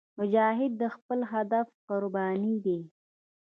مجاهد 0.19 0.71
د 0.81 0.83
خپل 0.95 1.19
هدف 1.33 1.67
قرباني 1.87 2.55
دی. 2.65 2.79